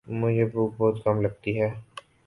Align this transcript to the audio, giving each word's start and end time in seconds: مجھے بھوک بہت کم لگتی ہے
مجھے 0.11 0.45
بھوک 0.45 0.71
بہت 0.77 1.03
کم 1.03 1.21
لگتی 1.21 1.59
ہے 1.61 1.69